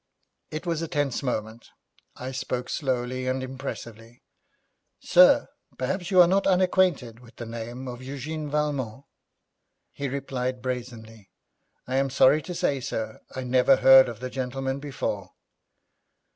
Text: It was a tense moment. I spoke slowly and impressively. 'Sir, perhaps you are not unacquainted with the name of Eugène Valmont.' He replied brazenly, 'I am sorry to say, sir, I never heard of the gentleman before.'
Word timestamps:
It 0.49 0.65
was 0.65 0.81
a 0.81 0.87
tense 0.87 1.21
moment. 1.21 1.69
I 2.15 2.31
spoke 2.31 2.69
slowly 2.71 3.27
and 3.27 3.43
impressively. 3.43 4.23
'Sir, 4.99 5.47
perhaps 5.77 6.09
you 6.09 6.19
are 6.21 6.27
not 6.27 6.47
unacquainted 6.47 7.19
with 7.19 7.35
the 7.35 7.45
name 7.45 7.87
of 7.87 7.99
Eugène 7.99 8.49
Valmont.' 8.49 9.05
He 9.91 10.09
replied 10.09 10.59
brazenly, 10.63 11.29
'I 11.85 11.95
am 11.97 12.09
sorry 12.09 12.41
to 12.41 12.55
say, 12.55 12.79
sir, 12.79 13.21
I 13.35 13.43
never 13.43 13.75
heard 13.75 14.09
of 14.09 14.21
the 14.21 14.31
gentleman 14.31 14.79
before.' 14.79 15.33